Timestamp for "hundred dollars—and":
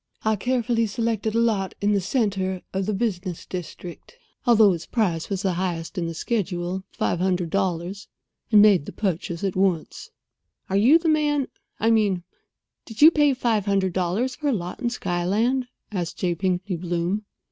7.19-8.59